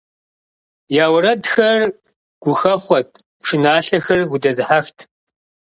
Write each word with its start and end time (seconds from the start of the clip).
Я 1.03 1.05
уэрэдхэр 1.13 1.79
гухэхъуэт, 2.43 3.09
пшыналъэхэр 3.41 4.19
удэзыхьэхт. 4.33 4.97